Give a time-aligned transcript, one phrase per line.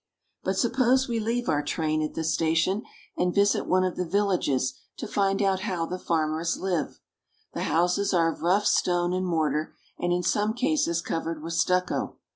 [0.43, 2.81] But suppose we leave our train at this station,
[3.15, 6.99] and visit one of the villages to find out how the farmers live.
[7.53, 12.17] The houses are of rough stone and mortar, and in some cases covered with stucco.